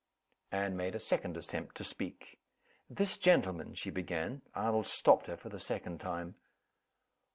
Anne 0.51 0.75
made 0.75 0.95
a 0.95 0.99
second 0.99 1.37
attempt 1.37 1.75
to 1.77 1.83
speak. 1.83 2.39
"This 2.89 3.19
gentleman" 3.19 3.75
she 3.75 3.91
began. 3.91 4.41
Arnold 4.55 4.87
stopped 4.87 5.27
her 5.27 5.37
for 5.37 5.49
the 5.49 5.59
second 5.59 5.99
time. 5.99 6.33